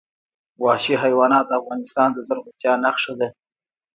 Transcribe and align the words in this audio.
وحشي 0.63 0.95
حیوانات 1.03 1.45
د 1.47 1.51
افغانستان 1.61 2.09
د 2.13 2.17
زرغونتیا 2.27 2.73
نښه 2.83 3.13
ده. 3.19 3.27